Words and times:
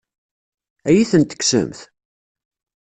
Ad 0.87 0.93
iyi-ten-tekksemt? 0.93 1.79